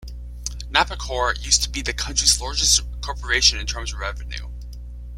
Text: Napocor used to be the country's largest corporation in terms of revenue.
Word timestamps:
Napocor 0.71 1.39
used 1.45 1.61
to 1.61 1.69
be 1.69 1.83
the 1.83 1.93
country's 1.93 2.41
largest 2.41 2.81
corporation 3.01 3.59
in 3.59 3.67
terms 3.67 3.93
of 3.93 3.99
revenue. 3.99 4.47